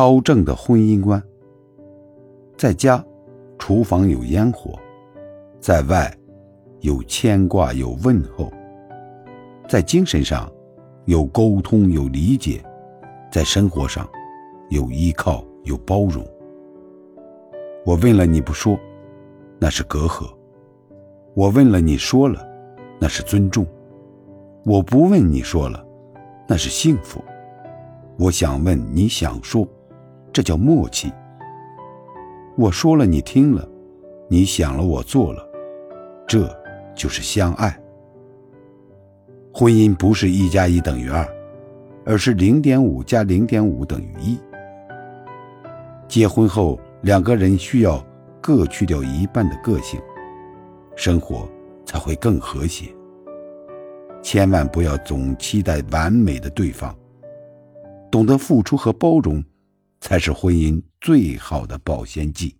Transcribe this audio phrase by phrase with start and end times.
[0.00, 1.22] 超正的婚姻观。
[2.56, 3.04] 在家，
[3.58, 4.72] 厨房有烟火；
[5.60, 6.10] 在外，
[6.80, 8.50] 有牵挂，有问候；
[9.68, 10.50] 在精神上，
[11.04, 12.62] 有沟通，有理解；
[13.30, 14.08] 在生活上，
[14.70, 16.26] 有依靠，有包容。
[17.84, 18.80] 我问了你不说，
[19.58, 20.24] 那是隔阂；
[21.34, 22.42] 我问了你说了，
[22.98, 23.66] 那是尊重；
[24.64, 25.86] 我不问你说了，
[26.48, 27.22] 那是幸福。
[28.18, 29.68] 我想问，你想说，
[30.32, 31.12] 这叫默契。
[32.56, 33.66] 我说了，你听了；
[34.28, 35.42] 你想了，我做了，
[36.26, 36.48] 这
[36.94, 37.78] 就是相爱。
[39.52, 41.26] 婚姻不是一加一等于二，
[42.04, 44.38] 而是零点五加零点五等于一。
[46.06, 48.04] 结婚后，两个人需要
[48.40, 50.00] 各去掉一半的个性，
[50.94, 51.48] 生活
[51.84, 52.86] 才会更和谐。
[54.22, 56.94] 千万不要总期待完美的对方。
[58.10, 59.42] 懂得付出和包容，
[60.00, 62.59] 才是婚姻最好的保鲜剂。